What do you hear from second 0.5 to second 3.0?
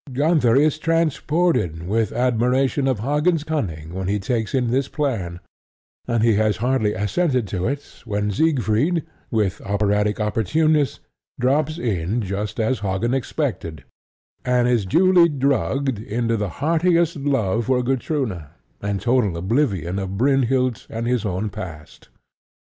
is transported with admiration